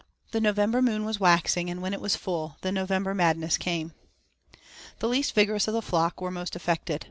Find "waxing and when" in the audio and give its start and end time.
1.19-1.93